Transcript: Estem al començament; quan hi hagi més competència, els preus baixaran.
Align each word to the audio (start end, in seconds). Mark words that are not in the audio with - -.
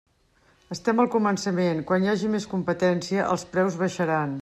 Estem 0.75 1.01
al 1.03 1.09
començament; 1.17 1.83
quan 1.91 2.07
hi 2.07 2.11
hagi 2.15 2.33
més 2.37 2.51
competència, 2.57 3.31
els 3.35 3.49
preus 3.55 3.83
baixaran. 3.85 4.39